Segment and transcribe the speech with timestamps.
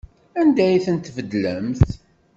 [0.39, 1.83] Anda ay ten-tbeddlemt?